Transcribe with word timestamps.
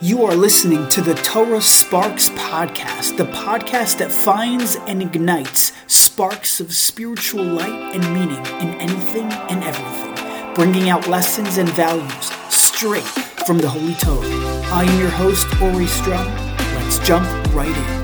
You 0.00 0.24
are 0.26 0.34
listening 0.36 0.88
to 0.90 1.00
the 1.00 1.14
Torah 1.14 1.60
Sparks 1.60 2.28
Podcast, 2.28 3.16
the 3.16 3.24
podcast 3.24 3.98
that 3.98 4.12
finds 4.12 4.76
and 4.86 5.02
ignites 5.02 5.72
sparks 5.88 6.60
of 6.60 6.72
spiritual 6.72 7.42
light 7.42 7.96
and 7.96 8.14
meaning 8.14 8.38
in 8.60 8.80
anything 8.80 9.24
and 9.24 9.64
everything, 9.64 10.54
bringing 10.54 10.88
out 10.88 11.08
lessons 11.08 11.58
and 11.58 11.68
values 11.70 12.30
straight 12.48 13.02
from 13.44 13.58
the 13.58 13.68
Holy 13.68 13.94
Torah. 13.94 14.62
I 14.70 14.84
am 14.84 15.00
your 15.00 15.10
host, 15.10 15.48
Ori 15.60 15.88
Strum. 15.88 16.32
Let's 16.76 17.00
jump 17.00 17.26
right 17.52 17.76
in. 17.76 17.97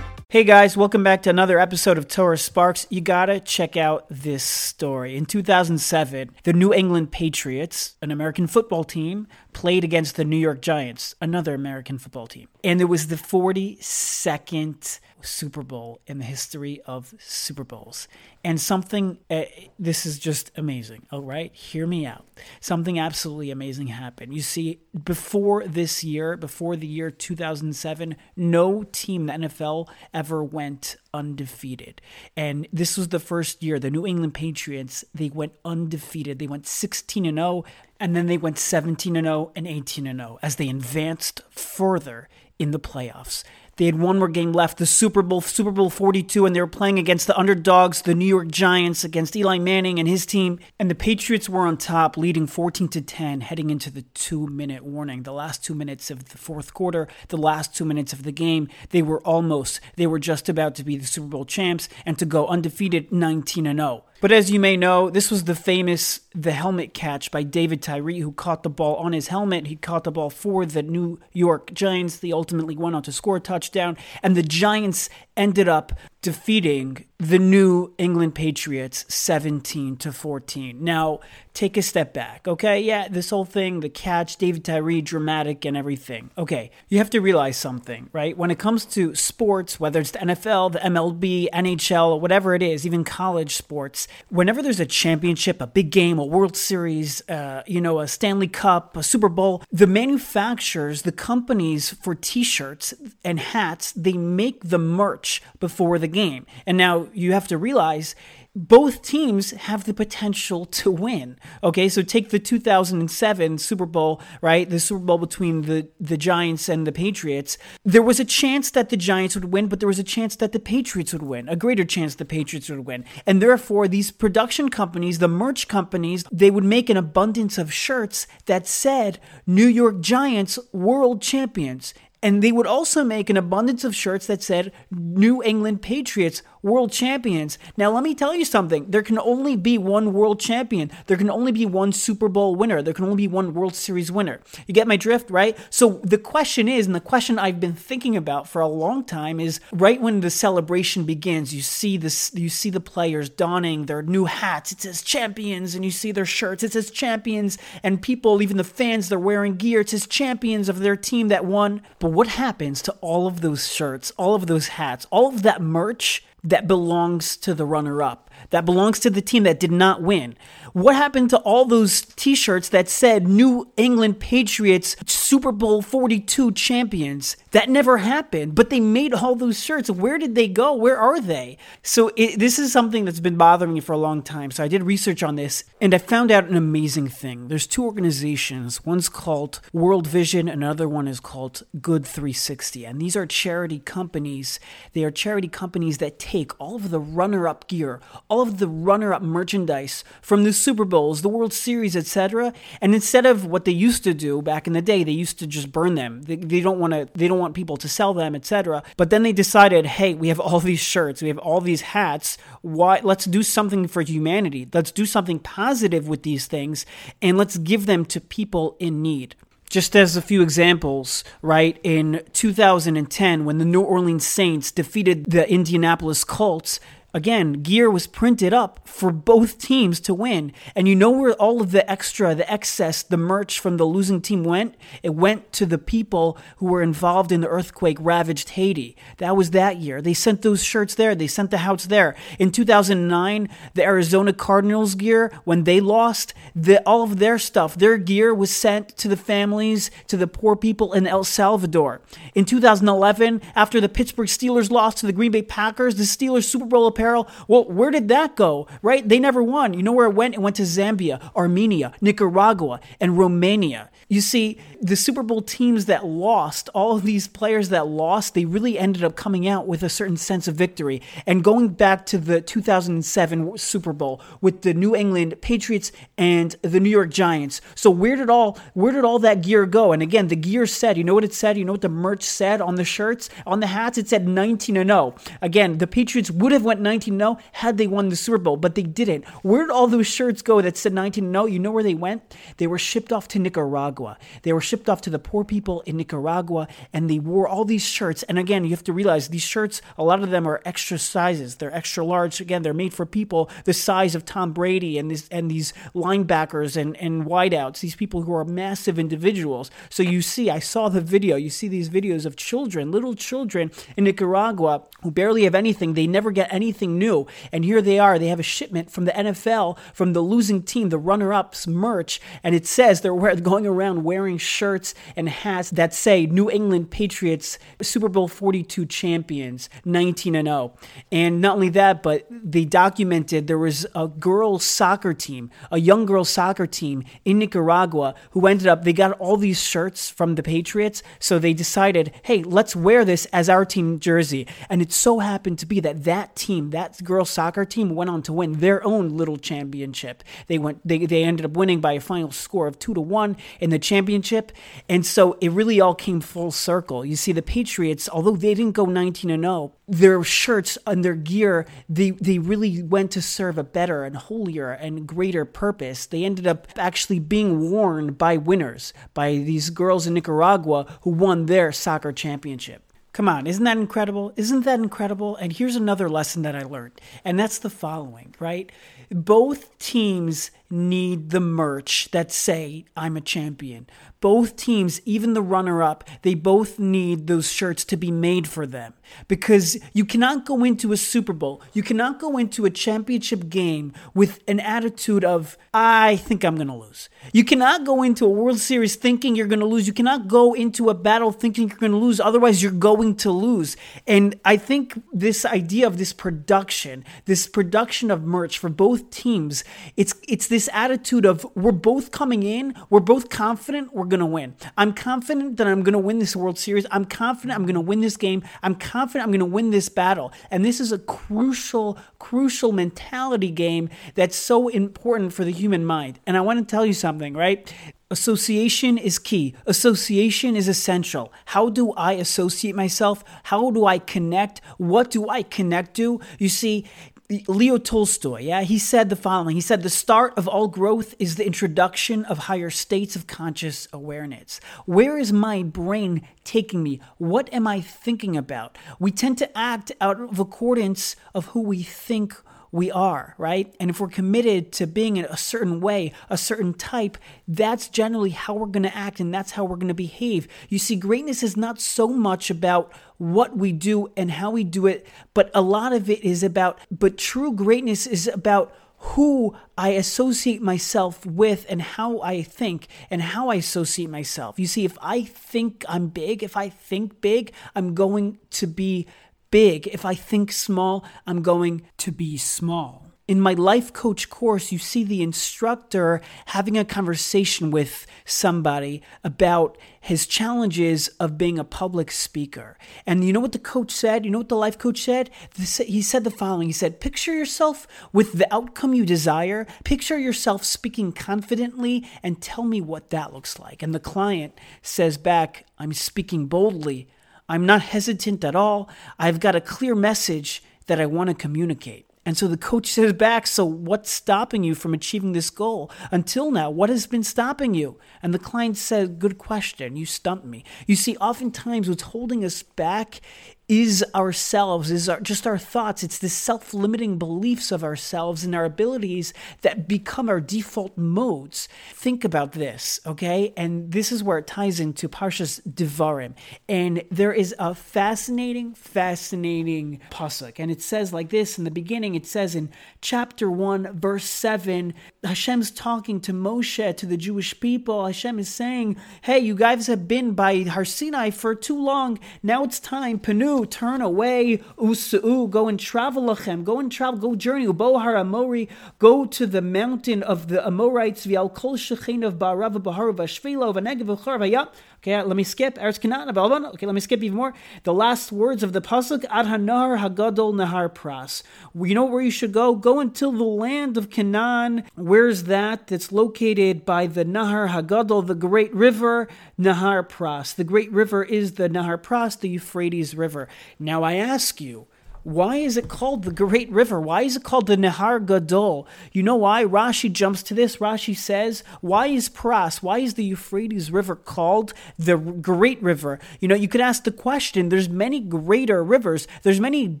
Hey 0.30 0.44
guys, 0.44 0.76
welcome 0.76 1.02
back 1.02 1.22
to 1.22 1.30
another 1.30 1.58
episode 1.58 1.96
of 1.96 2.06
Torah 2.06 2.36
Sparks. 2.36 2.86
You 2.90 3.00
gotta 3.00 3.40
check 3.40 3.78
out 3.78 4.04
this 4.10 4.44
story. 4.44 5.16
In 5.16 5.24
2007, 5.24 6.32
the 6.42 6.52
New 6.52 6.70
England 6.70 7.10
Patriots, 7.12 7.96
an 8.02 8.10
American 8.10 8.46
football 8.46 8.84
team, 8.84 9.26
played 9.54 9.84
against 9.84 10.16
the 10.16 10.26
New 10.26 10.36
York 10.36 10.60
Giants, 10.60 11.14
another 11.22 11.54
American 11.54 11.96
football 11.96 12.26
team. 12.26 12.48
And 12.62 12.78
it 12.78 12.90
was 12.90 13.06
the 13.06 13.16
42nd 13.16 15.00
Super 15.22 15.62
Bowl 15.62 16.00
in 16.06 16.18
the 16.18 16.24
history 16.24 16.80
of 16.86 17.14
Super 17.18 17.64
Bowls. 17.64 18.08
And 18.44 18.60
something, 18.60 19.18
uh, 19.30 19.42
this 19.78 20.06
is 20.06 20.18
just 20.18 20.50
amazing. 20.56 21.06
All 21.10 21.22
right, 21.22 21.54
hear 21.54 21.86
me 21.86 22.06
out. 22.06 22.24
Something 22.60 22.98
absolutely 22.98 23.50
amazing 23.50 23.88
happened. 23.88 24.34
You 24.34 24.42
see, 24.42 24.80
before 25.04 25.66
this 25.66 26.04
year, 26.04 26.36
before 26.36 26.76
the 26.76 26.86
year 26.86 27.10
2007, 27.10 28.16
no 28.36 28.84
team 28.84 29.28
in 29.28 29.40
the 29.42 29.48
NFL 29.48 29.88
ever 30.14 30.42
went 30.42 30.96
undefeated. 31.12 32.00
And 32.36 32.68
this 32.72 32.96
was 32.96 33.08
the 33.08 33.18
first 33.18 33.62
year 33.62 33.78
the 33.78 33.90
New 33.90 34.06
England 34.06 34.34
Patriots, 34.34 35.04
they 35.14 35.30
went 35.30 35.52
undefeated. 35.64 36.38
They 36.38 36.46
went 36.46 36.66
16 36.66 37.26
and 37.26 37.38
0 37.38 37.64
and 38.00 38.14
then 38.14 38.26
they 38.26 38.38
went 38.38 38.58
17 38.58 39.16
and 39.16 39.26
0 39.26 39.52
and 39.56 39.66
18 39.66 40.06
and 40.06 40.20
0 40.20 40.38
as 40.42 40.56
they 40.56 40.68
advanced 40.68 41.42
further 41.50 42.28
in 42.58 42.70
the 42.70 42.80
playoffs. 42.80 43.42
They 43.78 43.84
had 43.86 44.00
one 44.00 44.18
more 44.18 44.28
game 44.28 44.52
left, 44.52 44.78
the 44.78 44.86
Super 44.86 45.22
Bowl, 45.22 45.40
Super 45.40 45.70
Bowl 45.70 45.88
42, 45.88 46.44
and 46.44 46.54
they 46.54 46.60
were 46.60 46.66
playing 46.66 46.98
against 46.98 47.28
the 47.28 47.38
underdogs, 47.38 48.02
the 48.02 48.14
New 48.14 48.26
York 48.26 48.48
Giants, 48.48 49.04
against 49.04 49.36
Eli 49.36 49.58
Manning 49.58 50.00
and 50.00 50.08
his 50.08 50.26
team. 50.26 50.58
And 50.80 50.90
the 50.90 50.96
Patriots 50.96 51.48
were 51.48 51.64
on 51.64 51.76
top, 51.76 52.16
leading 52.16 52.48
14 52.48 52.88
to 52.88 53.00
10, 53.00 53.42
heading 53.42 53.70
into 53.70 53.92
the 53.92 54.02
two 54.02 54.48
minute 54.48 54.84
warning. 54.84 55.22
The 55.22 55.32
last 55.32 55.64
two 55.64 55.74
minutes 55.74 56.10
of 56.10 56.30
the 56.30 56.38
fourth 56.38 56.74
quarter, 56.74 57.06
the 57.28 57.36
last 57.36 57.72
two 57.72 57.84
minutes 57.84 58.12
of 58.12 58.24
the 58.24 58.32
game, 58.32 58.66
they 58.90 59.00
were 59.00 59.20
almost, 59.20 59.78
they 59.94 60.08
were 60.08 60.18
just 60.18 60.48
about 60.48 60.74
to 60.74 60.82
be 60.82 60.96
the 60.96 61.06
Super 61.06 61.28
Bowl 61.28 61.44
champs 61.44 61.88
and 62.04 62.18
to 62.18 62.26
go 62.26 62.48
undefeated 62.48 63.12
19 63.12 63.64
and 63.64 63.78
0. 63.78 64.04
But 64.20 64.32
as 64.32 64.50
you 64.50 64.58
may 64.58 64.76
know, 64.76 65.10
this 65.10 65.30
was 65.30 65.44
the 65.44 65.54
famous 65.54 66.20
the 66.34 66.50
helmet 66.50 66.92
catch 66.92 67.30
by 67.30 67.44
David 67.44 67.80
Tyree, 67.80 68.18
who 68.18 68.32
caught 68.32 68.64
the 68.64 68.68
ball 68.68 68.96
on 68.96 69.12
his 69.12 69.28
helmet. 69.28 69.68
He 69.68 69.76
caught 69.76 70.02
the 70.02 70.10
ball 70.10 70.28
for 70.28 70.66
the 70.66 70.82
New 70.82 71.20
York 71.32 71.72
Giants. 71.72 72.16
They 72.16 72.32
ultimately 72.32 72.76
went 72.76 72.96
on 72.96 73.02
to 73.04 73.12
score 73.12 73.36
a 73.36 73.40
touchdown, 73.40 73.96
and 74.20 74.36
the 74.36 74.42
Giants 74.42 75.08
ended 75.36 75.68
up 75.68 75.92
defeating 76.20 77.04
the 77.18 77.38
New 77.38 77.94
England 77.98 78.34
Patriots 78.34 79.04
17 79.08 79.96
to 79.98 80.12
14. 80.12 80.82
Now, 80.82 81.20
take 81.52 81.76
a 81.76 81.82
step 81.82 82.14
back, 82.14 82.46
okay? 82.46 82.80
Yeah, 82.80 83.08
this 83.08 83.30
whole 83.30 83.44
thing, 83.44 83.80
the 83.80 83.88
catch, 83.88 84.36
David 84.36 84.64
Tyree, 84.64 85.00
dramatic 85.00 85.64
and 85.64 85.76
everything. 85.76 86.30
Okay, 86.38 86.70
you 86.88 86.98
have 86.98 87.10
to 87.10 87.20
realize 87.20 87.56
something, 87.56 88.08
right? 88.12 88.36
When 88.36 88.52
it 88.52 88.60
comes 88.60 88.84
to 88.86 89.16
sports, 89.16 89.80
whether 89.80 90.00
it's 90.00 90.12
the 90.12 90.20
NFL, 90.20 90.72
the 90.72 90.78
MLB, 90.78 91.48
NHL, 91.52 92.20
whatever 92.20 92.54
it 92.54 92.62
is, 92.62 92.86
even 92.86 93.02
college 93.02 93.56
sports, 93.56 94.06
whenever 94.28 94.62
there's 94.62 94.78
a 94.78 94.86
championship, 94.86 95.60
a 95.60 95.66
big 95.66 95.90
game, 95.90 96.20
a 96.20 96.24
World 96.24 96.56
Series, 96.56 97.28
uh, 97.28 97.64
you 97.66 97.80
know, 97.80 97.98
a 97.98 98.06
Stanley 98.06 98.48
Cup, 98.48 98.96
a 98.96 99.02
Super 99.02 99.28
Bowl, 99.28 99.64
the 99.72 99.88
manufacturers, 99.88 101.02
the 101.02 101.12
companies 101.12 101.90
for 101.90 102.14
t-shirts 102.14 102.94
and 103.24 103.40
hats, 103.40 103.90
they 103.92 104.12
make 104.12 104.68
the 104.68 104.78
merch 104.78 105.42
before 105.58 105.98
the 105.98 106.07
game. 106.08 106.46
And 106.66 106.76
now 106.76 107.08
you 107.12 107.32
have 107.32 107.48
to 107.48 107.58
realize 107.58 108.14
both 108.58 109.02
teams 109.02 109.52
have 109.52 109.84
the 109.84 109.94
potential 109.94 110.64
to 110.66 110.90
win. 110.90 111.38
Okay, 111.62 111.88
so 111.88 112.02
take 112.02 112.30
the 112.30 112.40
2007 112.40 113.58
Super 113.58 113.86
Bowl, 113.86 114.20
right? 114.42 114.68
The 114.68 114.80
Super 114.80 115.04
Bowl 115.04 115.18
between 115.18 115.62
the, 115.62 115.88
the 116.00 116.16
Giants 116.16 116.68
and 116.68 116.84
the 116.84 116.90
Patriots. 116.90 117.56
There 117.84 118.02
was 118.02 118.18
a 118.18 118.24
chance 118.24 118.70
that 118.72 118.88
the 118.88 118.96
Giants 118.96 119.36
would 119.36 119.52
win, 119.52 119.68
but 119.68 119.78
there 119.78 119.86
was 119.86 120.00
a 120.00 120.04
chance 120.04 120.34
that 120.36 120.50
the 120.52 120.58
Patriots 120.58 121.12
would 121.12 121.22
win, 121.22 121.48
a 121.48 121.54
greater 121.54 121.84
chance 121.84 122.16
the 122.16 122.24
Patriots 122.24 122.68
would 122.68 122.84
win. 122.84 123.04
And 123.26 123.40
therefore, 123.40 123.86
these 123.86 124.10
production 124.10 124.70
companies, 124.70 125.20
the 125.20 125.28
merch 125.28 125.68
companies, 125.68 126.24
they 126.32 126.50
would 126.50 126.64
make 126.64 126.90
an 126.90 126.96
abundance 126.96 127.58
of 127.58 127.72
shirts 127.72 128.26
that 128.46 128.66
said 128.66 129.20
New 129.46 129.66
York 129.68 130.00
Giants 130.00 130.58
World 130.72 131.22
Champions. 131.22 131.94
And 132.22 132.42
they 132.42 132.52
would 132.52 132.66
also 132.66 133.04
make 133.04 133.30
an 133.30 133.36
abundance 133.36 133.84
of 133.84 133.94
shirts 133.94 134.26
that 134.26 134.42
said 134.42 134.72
New 134.90 135.42
England 135.42 135.82
Patriots 135.82 136.42
world 136.62 136.92
champions. 136.92 137.58
Now, 137.76 137.90
let 137.90 138.02
me 138.02 138.14
tell 138.14 138.34
you 138.34 138.44
something. 138.44 138.90
There 138.90 139.02
can 139.02 139.18
only 139.18 139.56
be 139.56 139.78
one 139.78 140.12
world 140.12 140.40
champion. 140.40 140.90
There 141.06 141.16
can 141.16 141.30
only 141.30 141.52
be 141.52 141.66
one 141.66 141.92
Super 141.92 142.28
Bowl 142.28 142.56
winner. 142.56 142.82
There 142.82 142.94
can 142.94 143.04
only 143.04 143.16
be 143.16 143.28
one 143.28 143.54
World 143.54 143.74
Series 143.74 144.10
winner. 144.10 144.40
You 144.66 144.74
get 144.74 144.88
my 144.88 144.96
drift, 144.96 145.30
right? 145.30 145.56
So 145.70 146.00
the 146.02 146.18
question 146.18 146.68
is, 146.68 146.86
and 146.86 146.94
the 146.94 147.00
question 147.00 147.38
I've 147.38 147.60
been 147.60 147.74
thinking 147.74 148.16
about 148.16 148.48
for 148.48 148.60
a 148.60 148.68
long 148.68 149.04
time 149.04 149.40
is 149.40 149.60
right 149.72 150.00
when 150.00 150.20
the 150.20 150.30
celebration 150.30 151.04
begins, 151.04 151.54
you 151.54 151.62
see 151.62 151.96
this 151.96 152.32
you 152.34 152.48
see 152.48 152.70
the 152.70 152.80
players 152.80 153.28
donning 153.28 153.86
their 153.86 154.02
new 154.02 154.24
hats. 154.24 154.72
It 154.72 154.82
says 154.82 155.02
champions, 155.02 155.74
and 155.74 155.84
you 155.84 155.90
see 155.90 156.12
their 156.12 156.26
shirts. 156.26 156.62
It 156.62 156.72
says 156.72 156.90
champions, 156.90 157.58
and 157.82 158.02
people, 158.02 158.42
even 158.42 158.56
the 158.56 158.64
fans, 158.64 159.08
they're 159.08 159.18
wearing 159.18 159.56
gear. 159.56 159.80
It 159.80 159.90
says 159.90 160.06
champions 160.06 160.68
of 160.68 160.80
their 160.80 160.96
team 160.96 161.28
that 161.28 161.44
won. 161.44 161.82
But 161.98 162.07
what 162.08 162.28
happens 162.28 162.82
to 162.82 162.92
all 163.00 163.26
of 163.26 163.40
those 163.40 163.72
shirts, 163.72 164.12
all 164.16 164.34
of 164.34 164.46
those 164.46 164.68
hats, 164.68 165.06
all 165.10 165.28
of 165.28 165.42
that 165.42 165.60
merch? 165.60 166.24
that 166.44 166.68
belongs 166.68 167.36
to 167.36 167.54
the 167.54 167.66
runner 167.66 168.02
up, 168.02 168.27
that 168.50 168.64
belongs 168.64 168.98
to 169.00 169.10
the 169.10 169.22
team 169.22 169.42
that 169.44 169.60
did 169.60 169.72
not 169.72 170.02
win. 170.02 170.36
What 170.72 170.96
happened 170.96 171.30
to 171.30 171.38
all 171.38 171.64
those 171.64 172.02
t 172.02 172.34
shirts 172.34 172.68
that 172.70 172.88
said 172.88 173.26
New 173.26 173.70
England 173.76 174.20
Patriots 174.20 174.96
Super 175.06 175.52
Bowl 175.52 175.82
42 175.82 176.52
champions? 176.52 177.36
That 177.52 177.68
never 177.68 177.98
happened, 177.98 178.54
but 178.54 178.70
they 178.70 178.80
made 178.80 179.14
all 179.14 179.34
those 179.34 179.62
shirts. 179.62 179.90
Where 179.90 180.18
did 180.18 180.34
they 180.34 180.48
go? 180.48 180.74
Where 180.74 180.98
are 180.98 181.20
they? 181.20 181.58
So, 181.82 182.10
it, 182.16 182.38
this 182.38 182.58
is 182.58 182.72
something 182.72 183.04
that's 183.04 183.20
been 183.20 183.36
bothering 183.36 183.72
me 183.72 183.80
for 183.80 183.92
a 183.92 183.98
long 183.98 184.22
time. 184.22 184.50
So, 184.50 184.62
I 184.62 184.68
did 184.68 184.82
research 184.82 185.22
on 185.22 185.36
this 185.36 185.64
and 185.80 185.94
I 185.94 185.98
found 185.98 186.30
out 186.30 186.44
an 186.44 186.56
amazing 186.56 187.08
thing. 187.08 187.48
There's 187.48 187.66
two 187.66 187.84
organizations. 187.84 188.84
One's 188.84 189.08
called 189.08 189.60
World 189.72 190.06
Vision, 190.06 190.48
another 190.48 190.88
one 190.88 191.08
is 191.08 191.20
called 191.20 191.62
Good 191.80 192.06
360. 192.06 192.84
And 192.84 193.00
these 193.00 193.16
are 193.16 193.26
charity 193.26 193.78
companies. 193.78 194.60
They 194.92 195.04
are 195.04 195.10
charity 195.10 195.48
companies 195.48 195.98
that 195.98 196.18
take 196.18 196.58
all 196.60 196.76
of 196.76 196.90
the 196.90 197.00
runner 197.00 197.48
up 197.48 197.66
gear, 197.68 198.00
all 198.28 198.42
of 198.42 198.58
the 198.58 198.68
runner 198.68 199.12
up 199.12 199.22
merchandise 199.22 200.04
from 200.20 200.44
the 200.44 200.52
Super 200.52 200.84
Bowls, 200.84 201.22
the 201.22 201.28
World 201.28 201.52
Series, 201.52 201.96
etc. 201.96 202.52
And 202.80 202.94
instead 202.94 203.26
of 203.26 203.46
what 203.46 203.64
they 203.64 203.72
used 203.72 204.04
to 204.04 204.14
do 204.14 204.42
back 204.42 204.66
in 204.66 204.72
the 204.72 204.82
day, 204.82 205.04
they 205.04 205.12
used 205.12 205.38
to 205.38 205.46
just 205.46 205.72
burn 205.72 205.94
them. 205.94 206.22
They, 206.22 206.36
they 206.36 206.60
don't 206.60 206.78
want 206.78 206.92
to. 206.92 207.08
They 207.14 207.28
don't 207.28 207.38
want 207.38 207.54
people 207.54 207.76
to 207.78 207.88
sell 207.88 208.14
them, 208.14 208.34
etc. 208.34 208.82
But 208.96 209.10
then 209.10 209.22
they 209.22 209.32
decided, 209.32 209.86
hey, 209.86 210.14
we 210.14 210.28
have 210.28 210.40
all 210.40 210.60
these 210.60 210.80
shirts, 210.80 211.22
we 211.22 211.28
have 211.28 211.38
all 211.38 211.60
these 211.60 211.80
hats. 211.80 212.38
Why? 212.62 213.00
Let's 213.02 213.24
do 213.24 213.42
something 213.42 213.88
for 213.88 214.02
humanity. 214.02 214.68
Let's 214.72 214.92
do 214.92 215.06
something 215.06 215.38
positive 215.38 216.08
with 216.08 216.22
these 216.22 216.46
things, 216.46 216.84
and 217.22 217.38
let's 217.38 217.58
give 217.58 217.86
them 217.86 218.04
to 218.06 218.20
people 218.20 218.76
in 218.78 219.02
need 219.02 219.34
just 219.70 219.94
as 219.94 220.16
a 220.16 220.22
few 220.22 220.42
examples, 220.42 221.24
right, 221.42 221.78
in 221.82 222.22
2010, 222.32 223.44
when 223.44 223.58
the 223.58 223.64
New 223.64 223.82
Orleans 223.82 224.26
Saints 224.26 224.72
defeated 224.72 225.30
the 225.30 225.50
Indianapolis 225.50 226.24
Colts, 226.24 226.80
again, 227.14 227.54
gear 227.54 227.90
was 227.90 228.06
printed 228.06 228.52
up 228.52 228.80
for 228.86 229.10
both 229.10 229.58
teams 229.58 229.98
to 230.00 230.14
win. 230.14 230.52
And 230.74 230.86
you 230.86 230.94
know 230.94 231.10
where 231.10 231.32
all 231.34 231.62
of 231.62 231.70
the 231.70 231.88
extra, 231.90 232.34
the 232.34 232.50
excess, 232.50 233.02
the 233.02 233.16
merch 233.16 233.58
from 233.60 233.76
the 233.76 233.84
losing 233.84 234.20
team 234.20 234.44
went? 234.44 234.74
It 235.02 235.14
went 235.14 235.52
to 235.54 235.66
the 235.66 235.78
people 235.78 236.36
who 236.58 236.66
were 236.66 236.82
involved 236.82 237.32
in 237.32 237.40
the 237.40 237.48
earthquake 237.48 237.96
ravaged 238.00 238.50
Haiti. 238.50 238.96
That 239.18 239.36
was 239.36 239.50
that 239.50 239.78
year. 239.78 240.02
They 240.02 240.14
sent 240.14 240.42
those 240.42 240.62
shirts 240.62 240.94
there. 240.94 241.14
They 241.14 241.26
sent 241.26 241.50
the 241.50 241.58
hats 241.58 241.86
there. 241.86 242.14
In 242.38 242.50
2009, 242.50 243.48
the 243.74 243.84
Arizona 243.84 244.32
Cardinals 244.32 244.94
gear, 244.94 245.32
when 245.44 245.64
they 245.64 245.80
lost, 245.80 246.34
the, 246.54 246.82
all 246.86 247.02
of 247.02 247.18
their 247.18 247.38
stuff, 247.38 247.74
their 247.74 247.96
gear 247.96 248.34
was 248.34 248.50
sent 248.50 248.96
to 248.98 249.08
the 249.08 249.16
families, 249.16 249.90
to 250.08 250.16
the 250.16 250.26
poor 250.26 250.56
people 250.56 250.92
in 250.92 251.06
El 251.06 251.24
Salvador. 251.24 252.00
In 252.34 252.44
2011, 252.44 253.40
after 253.54 253.80
the 253.80 253.88
Pittsburgh 253.88 254.28
Steelers 254.28 254.70
lost 254.70 254.98
to 254.98 255.06
the 255.06 255.12
Green 255.12 255.32
Bay 255.32 255.42
Packers, 255.42 255.96
the 255.96 256.02
Steelers 256.04 256.44
Super 256.44 256.66
Bowl 256.66 256.86
apparel 256.86 257.07
apparel. 257.08 257.28
Well, 257.46 257.64
where 257.64 257.90
did 257.90 258.08
that 258.08 258.36
go? 258.36 258.66
Right? 258.82 259.08
They 259.08 259.18
never 259.18 259.42
won. 259.42 259.74
You 259.74 259.82
know 259.82 259.92
where 259.92 260.06
it 260.06 260.14
went? 260.14 260.34
It 260.34 260.40
went 260.40 260.56
to 260.56 260.62
Zambia, 260.62 261.20
Armenia, 261.34 261.92
Nicaragua, 262.00 262.80
and 263.00 263.18
Romania. 263.18 263.90
You 264.10 264.22
see, 264.22 264.56
the 264.80 264.96
Super 264.96 265.22
Bowl 265.22 265.42
teams 265.42 265.84
that 265.84 266.06
lost, 266.06 266.70
all 266.70 266.96
of 266.96 267.02
these 267.02 267.28
players 267.28 267.68
that 267.68 267.86
lost, 267.86 268.32
they 268.32 268.46
really 268.46 268.78
ended 268.78 269.04
up 269.04 269.16
coming 269.16 269.46
out 269.46 269.66
with 269.66 269.82
a 269.82 269.90
certain 269.90 270.16
sense 270.16 270.48
of 270.48 270.54
victory. 270.54 271.02
And 271.26 271.44
going 271.44 271.68
back 271.68 272.06
to 272.06 272.16
the 272.16 272.40
2007 272.40 273.58
Super 273.58 273.92
Bowl 273.92 274.22
with 274.40 274.62
the 274.62 274.72
New 274.72 274.96
England 274.96 275.34
Patriots 275.42 275.92
and 276.16 276.56
the 276.62 276.80
New 276.80 276.88
York 276.88 277.10
Giants. 277.10 277.60
So 277.74 277.90
where 277.90 278.16
did 278.16 278.30
all 278.30 278.58
where 278.72 278.92
did 278.92 279.04
all 279.04 279.18
that 279.18 279.42
gear 279.42 279.66
go? 279.66 279.92
And 279.92 280.00
again, 280.00 280.28
the 280.28 280.36
gear 280.36 280.64
said, 280.64 280.96
you 280.96 281.04
know 281.04 281.12
what 281.12 281.24
it 281.24 281.34
said? 281.34 281.58
You 281.58 281.66
know 281.66 281.72
what 281.72 281.82
the 281.82 281.90
merch 281.90 282.22
said 282.22 282.62
on 282.62 282.76
the 282.76 282.84
shirts, 282.84 283.28
on 283.46 283.60
the 283.60 283.66
hats? 283.66 283.98
It 283.98 284.08
said 284.08 284.26
19 284.26 284.78
and 284.78 284.88
0. 284.88 285.16
Again, 285.42 285.76
the 285.76 285.86
Patriots 285.86 286.30
would 286.30 286.52
have 286.52 286.64
went 286.64 286.80
19 286.80 287.18
0 287.18 287.38
had 287.52 287.76
they 287.76 287.86
won 287.86 288.08
the 288.08 288.16
Super 288.16 288.38
Bowl, 288.38 288.56
but 288.56 288.74
they 288.74 288.84
didn't. 288.84 289.26
Where 289.44 289.66
did 289.66 289.70
all 289.70 289.86
those 289.86 290.06
shirts 290.06 290.40
go 290.40 290.62
that 290.62 290.78
said 290.78 290.94
19 290.94 291.30
0? 291.30 291.44
You 291.44 291.58
know 291.58 291.72
where 291.72 291.84
they 291.84 291.94
went? 291.94 292.34
They 292.56 292.66
were 292.66 292.78
shipped 292.78 293.12
off 293.12 293.28
to 293.28 293.38
Nicaragua. 293.38 293.97
Nicaragua. 293.98 294.18
They 294.42 294.52
were 294.52 294.60
shipped 294.60 294.88
off 294.88 295.00
to 295.02 295.10
the 295.10 295.18
poor 295.18 295.44
people 295.44 295.82
in 295.82 295.96
Nicaragua 295.96 296.68
and 296.92 297.08
they 297.08 297.18
wore 297.18 297.48
all 297.48 297.64
these 297.64 297.84
shirts. 297.84 298.22
And 298.24 298.38
again, 298.38 298.64
you 298.64 298.70
have 298.70 298.84
to 298.84 298.92
realize 298.92 299.28
these 299.28 299.42
shirts, 299.42 299.82
a 299.96 300.04
lot 300.04 300.22
of 300.22 300.30
them 300.30 300.46
are 300.46 300.62
extra 300.64 300.98
sizes. 300.98 301.56
They're 301.56 301.74
extra 301.74 302.04
large. 302.04 302.40
Again, 302.40 302.62
they're 302.62 302.74
made 302.74 302.94
for 302.94 303.06
people 303.06 303.50
the 303.64 303.72
size 303.72 304.14
of 304.14 304.24
Tom 304.24 304.52
Brady 304.52 304.98
and 304.98 305.10
this 305.10 305.28
and 305.30 305.50
these 305.50 305.72
linebackers 305.94 306.76
and, 306.76 306.96
and 306.98 307.26
wideouts, 307.26 307.80
these 307.80 307.96
people 307.96 308.22
who 308.22 308.34
are 308.34 308.44
massive 308.44 308.98
individuals. 308.98 309.70
So 309.90 310.02
you 310.02 310.22
see, 310.22 310.50
I 310.50 310.58
saw 310.58 310.88
the 310.88 311.00
video, 311.00 311.36
you 311.36 311.50
see 311.50 311.68
these 311.68 311.88
videos 311.88 312.24
of 312.26 312.36
children, 312.36 312.90
little 312.90 313.14
children 313.14 313.70
in 313.96 314.04
Nicaragua 314.04 314.82
who 315.02 315.10
barely 315.10 315.44
have 315.44 315.54
anything. 315.54 315.94
They 315.94 316.06
never 316.06 316.30
get 316.30 316.52
anything 316.52 316.98
new. 316.98 317.26
And 317.52 317.64
here 317.64 317.82
they 317.82 317.98
are. 317.98 318.18
They 318.18 318.28
have 318.28 318.40
a 318.40 318.44
shipment 318.44 318.90
from 318.90 319.04
the 319.04 319.12
NFL, 319.12 319.78
from 319.92 320.12
the 320.12 320.20
losing 320.20 320.62
team, 320.62 320.88
the 320.88 320.98
runner 320.98 321.32
ups 321.32 321.66
merch. 321.66 322.20
And 322.42 322.54
it 322.54 322.66
says 322.66 323.00
they're 323.00 323.14
going 323.48 323.66
around 323.66 323.87
around 323.88 324.04
wearing 324.04 324.38
shirts 324.38 324.94
and 325.16 325.28
hats 325.28 325.70
that 325.70 325.94
say 325.94 326.26
New 326.26 326.50
England 326.50 326.90
Patriots 326.90 327.58
Super 327.80 328.08
Bowl 328.08 328.28
42 328.28 328.86
champions, 328.86 329.70
19 329.84 330.34
and 330.34 330.46
0. 330.46 330.74
And 331.10 331.40
not 331.40 331.54
only 331.54 331.70
that, 331.70 332.02
but 332.02 332.26
they 332.30 332.64
documented 332.64 333.46
there 333.46 333.58
was 333.58 333.86
a 333.94 334.08
girls 334.08 334.64
soccer 334.64 335.14
team, 335.14 335.50
a 335.70 335.78
young 335.78 336.04
girls 336.06 336.28
soccer 336.28 336.66
team 336.66 337.04
in 337.24 337.38
Nicaragua 337.38 338.14
who 338.32 338.46
ended 338.46 338.66
up 338.66 338.84
they 338.84 338.92
got 338.92 339.12
all 339.12 339.36
these 339.36 339.62
shirts 339.62 340.10
from 340.10 340.34
the 340.34 340.42
Patriots, 340.42 341.02
so 341.18 341.38
they 341.38 341.54
decided, 341.54 342.12
"Hey, 342.22 342.42
let's 342.42 342.76
wear 342.76 343.04
this 343.04 343.26
as 343.26 343.48
our 343.48 343.64
team 343.64 343.98
jersey." 343.98 344.46
And 344.68 344.82
it 344.82 344.92
so 344.92 345.20
happened 345.20 345.58
to 345.60 345.66
be 345.66 345.80
that 345.80 346.04
that 346.04 346.36
team, 346.36 346.70
that 346.70 347.02
girls 347.02 347.30
soccer 347.30 347.64
team 347.64 347.94
went 347.94 348.10
on 348.10 348.22
to 348.22 348.32
win 348.32 348.60
their 348.60 348.84
own 348.84 349.16
little 349.16 349.38
championship. 349.38 350.22
They 350.46 350.58
went 350.58 350.86
they 350.86 351.06
they 351.06 351.24
ended 351.24 351.46
up 351.46 351.56
winning 351.56 351.80
by 351.80 351.94
a 351.94 352.00
final 352.00 352.30
score 352.30 352.66
of 352.66 352.78
2 352.78 352.94
to 352.94 353.00
1 353.00 353.36
in 353.60 353.70
the 353.70 353.77
the 353.78 353.84
championship. 353.84 354.52
And 354.88 355.06
so 355.06 355.38
it 355.40 355.52
really 355.52 355.80
all 355.80 355.94
came 355.94 356.20
full 356.20 356.50
circle. 356.50 357.04
You 357.04 357.16
see, 357.16 357.32
the 357.32 357.42
Patriots, 357.42 358.08
although 358.12 358.36
they 358.36 358.54
didn't 358.54 358.72
go 358.72 358.84
19 358.84 359.30
and 359.30 359.42
0, 359.42 359.72
their 359.86 360.22
shirts 360.24 360.76
and 360.86 361.04
their 361.04 361.14
gear, 361.14 361.66
they, 361.88 362.10
they 362.10 362.38
really 362.38 362.82
went 362.82 363.10
to 363.12 363.22
serve 363.22 363.58
a 363.58 363.64
better 363.64 364.04
and 364.04 364.16
holier 364.16 364.72
and 364.72 365.06
greater 365.06 365.44
purpose. 365.44 366.06
They 366.06 366.24
ended 366.24 366.46
up 366.46 366.66
actually 366.76 367.20
being 367.20 367.70
worn 367.70 368.14
by 368.14 368.36
winners, 368.36 368.92
by 369.14 369.32
these 369.32 369.70
girls 369.70 370.06
in 370.06 370.14
Nicaragua 370.14 370.86
who 371.02 371.10
won 371.10 371.46
their 371.46 371.72
soccer 371.72 372.12
championship. 372.12 372.82
Come 373.12 373.28
on, 373.28 373.46
isn't 373.46 373.64
that 373.64 373.78
incredible? 373.78 374.32
Isn't 374.36 374.64
that 374.64 374.78
incredible? 374.78 375.34
And 375.36 375.52
here's 375.52 375.74
another 375.74 376.08
lesson 376.08 376.42
that 376.42 376.54
I 376.54 376.62
learned, 376.62 377.00
and 377.24 377.38
that's 377.38 377.58
the 377.58 377.70
following, 377.70 378.34
right? 378.38 378.70
Both 379.10 379.76
teams 379.78 380.50
need 380.70 381.30
the 381.30 381.40
merch 381.40 382.10
that 382.10 382.30
say 382.30 382.84
I'm 382.96 383.16
a 383.16 383.20
champion. 383.20 383.86
Both 384.20 384.56
teams, 384.56 385.00
even 385.04 385.34
the 385.34 385.42
runner 385.42 385.80
up, 385.80 386.02
they 386.22 386.34
both 386.34 386.78
need 386.78 387.28
those 387.28 387.52
shirts 387.52 387.84
to 387.86 387.96
be 387.96 388.10
made 388.10 388.48
for 388.48 388.66
them 388.66 388.94
because 389.28 389.78
you 389.92 390.04
cannot 390.04 390.44
go 390.44 390.64
into 390.64 390.92
a 390.92 390.96
Super 390.96 391.32
Bowl, 391.32 391.62
you 391.72 391.84
cannot 391.84 392.18
go 392.18 392.36
into 392.36 392.64
a 392.64 392.70
championship 392.70 393.48
game 393.48 393.92
with 394.14 394.42
an 394.48 394.58
attitude 394.58 395.24
of 395.24 395.56
I 395.72 396.16
think 396.16 396.44
I'm 396.44 396.56
going 396.56 396.66
to 396.66 396.74
lose. 396.74 397.08
You 397.32 397.44
cannot 397.44 397.84
go 397.84 398.02
into 398.02 398.26
a 398.26 398.30
World 398.30 398.58
Series 398.58 398.96
thinking 398.96 399.36
you're 399.36 399.46
going 399.46 399.60
to 399.60 399.66
lose. 399.66 399.86
You 399.86 399.92
cannot 399.92 400.26
go 400.26 400.52
into 400.52 400.90
a 400.90 400.94
battle 400.94 401.30
thinking 401.30 401.68
you're 401.68 401.78
going 401.78 401.92
to 401.92 401.98
lose, 401.98 402.18
otherwise 402.18 402.60
you're 402.60 402.72
going 402.72 403.14
to 403.16 403.30
lose. 403.30 403.76
And 404.06 404.40
I 404.44 404.56
think 404.56 405.00
this 405.12 405.44
idea 405.44 405.86
of 405.86 405.96
this 405.96 406.12
production, 406.12 407.04
this 407.26 407.46
production 407.46 408.10
of 408.10 408.24
merch 408.24 408.58
for 408.58 408.68
both 408.68 409.10
teams, 409.10 409.62
it's 409.96 410.14
it's 410.26 410.48
this 410.48 410.57
this 410.58 410.68
attitude 410.72 411.24
of 411.24 411.46
we're 411.54 411.70
both 411.70 412.10
coming 412.10 412.42
in, 412.42 412.74
we're 412.90 412.98
both 412.98 413.30
confident 413.30 413.94
we're 413.94 414.04
going 414.04 414.18
to 414.18 414.26
win. 414.26 414.56
I'm 414.76 414.92
confident 414.92 415.56
that 415.58 415.68
I'm 415.68 415.84
going 415.84 415.92
to 415.92 416.00
win 416.00 416.18
this 416.18 416.34
World 416.34 416.58
Series. 416.58 416.84
I'm 416.90 417.04
confident 417.04 417.56
I'm 417.56 417.64
going 417.64 417.76
to 417.76 417.80
win 417.80 418.00
this 418.00 418.16
game. 418.16 418.42
I'm 418.60 418.74
confident 418.74 419.22
I'm 419.24 419.30
going 419.30 419.38
to 419.38 419.44
win 419.44 419.70
this 419.70 419.88
battle. 419.88 420.32
And 420.50 420.64
this 420.64 420.80
is 420.80 420.90
a 420.90 420.98
crucial, 420.98 421.96
crucial 422.18 422.72
mentality 422.72 423.52
game 423.52 423.88
that's 424.16 424.34
so 424.34 424.66
important 424.66 425.32
for 425.32 425.44
the 425.44 425.52
human 425.52 425.84
mind. 425.84 426.18
And 426.26 426.36
I 426.36 426.40
want 426.40 426.58
to 426.58 426.64
tell 426.64 426.84
you 426.84 426.92
something, 426.92 427.34
right? 427.34 427.72
Association 428.10 428.98
is 428.98 429.20
key. 429.20 429.54
Association 429.64 430.56
is 430.56 430.66
essential. 430.66 431.32
How 431.44 431.68
do 431.68 431.92
I 431.92 432.14
associate 432.14 432.74
myself? 432.74 433.22
How 433.44 433.70
do 433.70 433.86
I 433.86 434.00
connect? 434.00 434.60
What 434.78 435.12
do 435.12 435.28
I 435.28 435.44
connect 435.44 435.94
to? 435.98 436.20
You 436.40 436.48
see, 436.48 436.84
Leo 437.30 437.76
Tolstoy, 437.76 438.40
yeah, 438.40 438.62
he 438.62 438.78
said 438.78 439.10
the 439.10 439.16
following. 439.16 439.54
He 439.54 439.60
said, 439.60 439.82
The 439.82 439.90
start 439.90 440.32
of 440.38 440.48
all 440.48 440.66
growth 440.66 441.14
is 441.18 441.36
the 441.36 441.44
introduction 441.44 442.24
of 442.24 442.38
higher 442.38 442.70
states 442.70 443.16
of 443.16 443.26
conscious 443.26 443.86
awareness. 443.92 444.60
Where 444.86 445.18
is 445.18 445.30
my 445.30 445.62
brain 445.62 446.26
taking 446.44 446.82
me? 446.82 447.00
What 447.18 447.52
am 447.52 447.66
I 447.66 447.82
thinking 447.82 448.34
about? 448.34 448.78
We 448.98 449.10
tend 449.10 449.36
to 449.38 449.58
act 449.58 449.92
out 450.00 450.18
of 450.18 450.38
accordance 450.38 451.16
of 451.34 451.48
who 451.48 451.60
we 451.60 451.82
think 451.82 452.34
we 452.70 452.90
are, 452.90 453.34
right? 453.38 453.74
And 453.80 453.90
if 453.90 454.00
we're 454.00 454.08
committed 454.08 454.72
to 454.72 454.86
being 454.86 455.16
in 455.16 455.24
a 455.26 455.36
certain 455.36 455.80
way, 455.80 456.12
a 456.28 456.36
certain 456.36 456.74
type, 456.74 457.16
that's 457.46 457.88
generally 457.88 458.30
how 458.30 458.54
we're 458.54 458.66
going 458.66 458.82
to 458.82 458.96
act 458.96 459.20
and 459.20 459.32
that's 459.32 459.52
how 459.52 459.64
we're 459.64 459.76
going 459.76 459.88
to 459.88 459.94
behave. 459.94 460.48
You 460.68 460.78
see, 460.78 460.96
greatness 460.96 461.42
is 461.42 461.56
not 461.56 461.80
so 461.80 462.08
much 462.08 462.50
about 462.50 462.92
what 463.16 463.56
we 463.56 463.72
do 463.72 464.12
and 464.16 464.30
how 464.30 464.50
we 464.50 464.64
do 464.64 464.86
it, 464.86 465.06
but 465.34 465.50
a 465.54 465.62
lot 465.62 465.92
of 465.92 466.08
it 466.10 466.22
is 466.22 466.42
about, 466.42 466.78
but 466.90 467.18
true 467.18 467.52
greatness 467.52 468.06
is 468.06 468.26
about 468.28 468.72
who 469.00 469.56
I 469.76 469.90
associate 469.90 470.60
myself 470.60 471.24
with 471.24 471.66
and 471.68 471.80
how 471.80 472.20
I 472.20 472.42
think 472.42 472.88
and 473.10 473.22
how 473.22 473.48
I 473.48 473.56
associate 473.56 474.10
myself. 474.10 474.58
You 474.58 474.66
see, 474.66 474.84
if 474.84 474.98
I 475.00 475.22
think 475.22 475.84
I'm 475.88 476.08
big, 476.08 476.42
if 476.42 476.56
I 476.56 476.68
think 476.68 477.20
big, 477.20 477.52
I'm 477.76 477.94
going 477.94 478.38
to 478.50 478.66
be 478.66 479.06
big. 479.50 479.86
If 479.88 480.04
I 480.04 480.14
think 480.14 480.52
small, 480.52 481.04
I'm 481.26 481.42
going 481.42 481.82
to 481.98 482.12
be 482.12 482.36
small. 482.36 483.08
In 483.28 483.42
my 483.42 483.52
life 483.52 483.92
coach 483.92 484.30
course, 484.30 484.72
you 484.72 484.78
see 484.78 485.04
the 485.04 485.22
instructor 485.22 486.22
having 486.46 486.78
a 486.78 486.84
conversation 486.84 487.70
with 487.70 488.06
somebody 488.24 489.02
about 489.22 489.76
his 490.00 490.26
challenges 490.26 491.08
of 491.20 491.36
being 491.36 491.58
a 491.58 491.64
public 491.64 492.10
speaker. 492.10 492.78
And 493.04 493.22
you 493.22 493.34
know 493.34 493.40
what 493.40 493.52
the 493.52 493.58
coach 493.58 493.90
said? 493.90 494.24
You 494.24 494.30
know 494.30 494.38
what 494.38 494.48
the 494.48 494.56
life 494.56 494.78
coach 494.78 495.02
said? 495.02 495.28
He 495.54 496.00
said 496.00 496.24
the 496.24 496.30
following 496.30 496.68
He 496.68 496.72
said, 496.72 497.00
Picture 497.00 497.34
yourself 497.34 497.86
with 498.14 498.32
the 498.32 498.52
outcome 498.52 498.94
you 498.94 499.04
desire. 499.04 499.66
Picture 499.84 500.18
yourself 500.18 500.64
speaking 500.64 501.12
confidently 501.12 502.08
and 502.22 502.40
tell 502.40 502.64
me 502.64 502.80
what 502.80 503.10
that 503.10 503.34
looks 503.34 503.58
like. 503.58 503.82
And 503.82 503.94
the 503.94 504.00
client 504.00 504.58
says 504.80 505.18
back, 505.18 505.66
I'm 505.78 505.92
speaking 505.92 506.46
boldly 506.46 507.08
I'm 507.48 507.66
not 507.66 507.82
hesitant 507.82 508.44
at 508.44 508.54
all. 508.54 508.90
I've 509.18 509.40
got 509.40 509.56
a 509.56 509.60
clear 509.60 509.94
message 509.94 510.62
that 510.86 511.00
I 511.00 511.06
want 511.06 511.28
to 511.28 511.34
communicate. 511.34 512.06
And 512.26 512.36
so 512.36 512.46
the 512.46 512.58
coach 512.58 512.86
says 512.92 513.14
back, 513.14 513.46
So 513.46 513.64
what's 513.64 514.10
stopping 514.10 514.62
you 514.62 514.74
from 514.74 514.92
achieving 514.92 515.32
this 515.32 515.50
goal? 515.50 515.90
Until 516.10 516.50
now, 516.50 516.70
what 516.70 516.90
has 516.90 517.06
been 517.06 517.22
stopping 517.22 517.74
you? 517.74 517.98
And 518.22 518.34
the 518.34 518.38
client 518.38 518.76
said, 518.76 519.18
Good 519.18 519.38
question. 519.38 519.96
You 519.96 520.04
stumped 520.04 520.44
me. 520.44 520.64
You 520.86 520.94
see, 520.94 521.16
oftentimes 521.16 521.88
what's 521.88 522.02
holding 522.02 522.44
us 522.44 522.62
back 522.62 523.20
is 523.68 524.02
ourselves, 524.14 524.90
is 524.90 525.10
our, 525.10 525.20
just 525.20 525.46
our 525.46 525.58
thoughts. 525.58 526.02
It's 526.02 526.18
the 526.18 526.30
self 526.30 526.72
limiting 526.72 527.18
beliefs 527.18 527.70
of 527.70 527.84
ourselves 527.84 528.42
and 528.42 528.54
our 528.54 528.64
abilities 528.64 529.34
that 529.60 529.86
become 529.86 530.30
our 530.30 530.40
default 530.40 530.96
modes. 530.96 531.68
Think 531.92 532.24
about 532.24 532.52
this, 532.52 532.98
okay? 533.04 533.52
And 533.56 533.92
this 533.92 534.10
is 534.10 534.24
where 534.24 534.38
it 534.38 534.46
ties 534.46 534.80
into 534.80 535.08
Parshas 535.08 535.60
Devarim. 535.68 536.34
And 536.66 537.04
there 537.10 537.32
is 537.32 537.54
a 537.58 537.74
fascinating, 537.74 538.72
fascinating 538.74 540.00
pasuk. 540.10 540.54
And 540.58 540.70
it 540.70 540.80
says 540.80 541.12
like 541.12 541.28
this 541.28 541.58
in 541.58 541.64
the 541.64 541.70
beginning 541.70 542.14
it 542.14 542.26
says 542.26 542.54
in 542.54 542.70
chapter 543.02 543.50
1, 543.50 543.98
verse 543.98 544.24
7, 544.24 544.94
Hashem's 545.22 545.70
talking 545.70 546.20
to 546.22 546.32
Moshe, 546.32 546.96
to 546.96 547.06
the 547.06 547.18
Jewish 547.18 547.58
people. 547.60 548.06
Hashem 548.06 548.38
is 548.38 548.48
saying, 548.48 548.96
Hey, 549.22 549.40
you 549.40 549.54
guys 549.54 549.88
have 549.88 550.08
been 550.08 550.32
by 550.32 550.62
Har 550.62 550.86
Sinai 550.86 551.30
for 551.30 551.54
too 551.54 551.78
long. 551.78 552.18
Now 552.42 552.64
it's 552.64 552.80
time, 552.80 553.18
Panu 553.18 553.57
Turn 553.64 554.00
away, 554.00 554.62
Usu'u, 554.78 555.48
go 555.50 555.68
and 555.68 555.78
travel 555.78 556.24
lachem, 556.24 556.64
go 556.64 556.78
and 556.78 556.90
travel, 556.90 557.18
go 557.18 557.34
journey, 557.34 557.66
Ubohar 557.66 558.18
Amori, 558.18 558.68
go 558.98 559.24
to 559.26 559.46
the 559.46 559.62
mountain 559.62 560.22
of 560.22 560.48
the 560.48 560.66
Amorites, 560.66 561.24
Vial 561.24 561.48
Kol 561.48 561.76
Shechin 561.76 562.26
of 562.26 562.34
Ba'arav, 562.34 562.82
Bahar, 562.82 563.12
Vashvilo, 563.12 563.74
Vanegav, 563.74 564.16
V'char, 564.16 564.68
Okay, 565.00 565.22
let 565.22 565.36
me 565.36 565.44
skip. 565.44 565.76
Eretz 565.78 566.00
Canaan, 566.00 566.28
Okay, 566.66 566.84
let 566.84 566.94
me 566.94 567.00
skip 567.00 567.22
even 567.22 567.36
more. 567.36 567.54
The 567.84 567.94
last 567.94 568.32
words 568.32 568.64
of 568.64 568.72
the 568.72 568.80
pasuk: 568.80 569.24
Ad 569.30 569.46
Hanar 569.46 569.98
Hagadol 569.98 570.52
Nahar 570.54 570.92
Pras. 570.92 571.44
You 571.72 571.94
know 571.94 572.04
where 572.04 572.20
you 572.20 572.32
should 572.32 572.52
go? 572.52 572.74
Go 572.74 572.98
until 572.98 573.30
the 573.30 573.44
land 573.44 573.96
of 573.96 574.10
Canaan. 574.10 574.82
Where's 574.96 575.44
that? 575.44 575.86
That's 575.86 576.10
located 576.10 576.84
by 576.84 577.06
the 577.06 577.24
Nahar 577.24 577.68
Hagadol, 577.68 578.26
the 578.26 578.34
great 578.34 578.74
river 578.74 579.28
Nahar 579.56 580.08
Pras. 580.08 580.52
The 580.52 580.64
great 580.64 580.90
river 580.90 581.22
is 581.22 581.52
the 581.52 581.68
Nahar 581.68 582.02
Pras, 582.02 582.38
the 582.38 582.48
Euphrates 582.48 583.14
River. 583.14 583.48
Now 583.78 584.02
I 584.02 584.14
ask 584.14 584.60
you. 584.60 584.88
Why 585.28 585.56
is 585.56 585.76
it 585.76 585.88
called 585.88 586.24
the 586.24 586.30
Great 586.30 586.70
River? 586.70 586.98
Why 586.98 587.20
is 587.20 587.36
it 587.36 587.44
called 587.44 587.66
the 587.66 587.76
Nahar 587.76 588.24
Gadol? 588.24 588.88
You 589.12 589.22
know 589.22 589.36
why? 589.36 589.62
Rashi 589.62 590.10
jumps 590.10 590.42
to 590.44 590.54
this. 590.54 590.78
Rashi 590.78 591.14
says, 591.14 591.62
Why 591.82 592.06
is 592.06 592.30
Pras, 592.30 592.82
why 592.82 593.00
is 593.00 593.12
the 593.12 593.24
Euphrates 593.24 593.90
River 593.90 594.16
called 594.16 594.72
the 594.98 595.18
Great 595.18 595.82
River? 595.82 596.18
You 596.40 596.48
know, 596.48 596.54
you 596.54 596.66
could 596.66 596.80
ask 596.80 597.04
the 597.04 597.12
question 597.12 597.68
there's 597.68 597.90
many 597.90 598.20
greater 598.20 598.82
rivers, 598.82 599.28
there's 599.42 599.60
many 599.60 600.00